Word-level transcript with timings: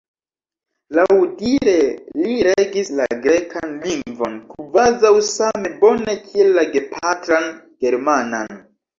Laŭdire 0.99 1.73
li 2.21 2.37
regis 2.47 2.87
la 2.99 3.05
grekan 3.25 3.75
lingvon 3.83 4.39
kvazaŭ 4.53 5.11
same 5.27 5.71
bone 5.83 6.15
kiel 6.23 6.49
la 6.61 6.65
gepatran 6.77 7.47
germanan. 7.85 8.51